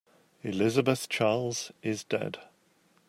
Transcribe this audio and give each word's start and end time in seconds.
Elizabeth 0.43 1.07
Charles 1.09 1.71
is 1.83 2.03
dead. 2.03 2.39